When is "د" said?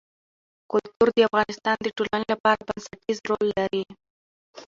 1.15-1.19, 1.81-1.87